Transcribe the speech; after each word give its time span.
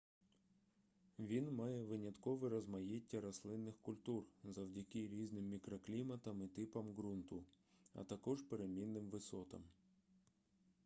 він 1.19 1.51
має 1.55 1.83
виняткове 1.83 2.49
розмаїття 2.49 3.21
рослинних 3.21 3.75
культур 3.81 4.23
завдяки 4.43 5.07
різним 5.07 5.49
мікрокліматам 5.49 6.41
і 6.43 6.47
типам 6.47 6.93
ґрунту 6.93 7.43
а 7.93 8.03
також 8.03 8.41
перемінним 8.41 9.09
висотам 9.09 9.61